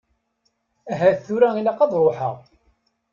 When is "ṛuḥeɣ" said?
2.05-2.35